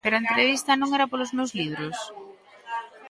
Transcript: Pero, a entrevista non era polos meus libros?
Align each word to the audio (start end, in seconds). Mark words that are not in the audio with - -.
Pero, 0.05 0.15
a 0.15 0.21
entrevista 0.23 0.71
non 0.75 0.89
era 0.97 1.09
polos 1.11 1.31
meus 1.37 1.51
libros? 1.59 1.97